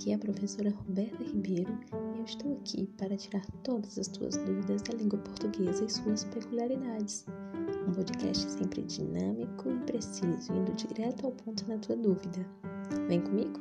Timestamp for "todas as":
3.62-4.08